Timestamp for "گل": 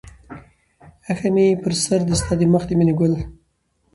2.99-3.13